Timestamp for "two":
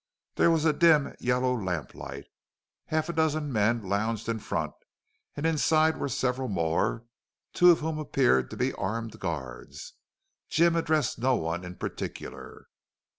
7.53-7.69